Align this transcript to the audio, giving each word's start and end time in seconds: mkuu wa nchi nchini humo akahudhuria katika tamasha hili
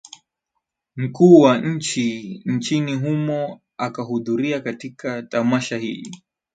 mkuu 0.95 1.41
wa 1.41 1.57
nchi 1.57 2.41
nchini 2.45 2.93
humo 2.95 3.61
akahudhuria 3.77 4.59
katika 4.59 5.23
tamasha 5.23 5.77
hili 5.77 6.23